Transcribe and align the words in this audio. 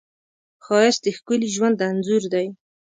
ښایست 0.65 1.01
د 1.03 1.07
ښکلي 1.17 1.47
ژوند 1.55 1.77
انځور 1.87 2.23
دی 2.33 2.47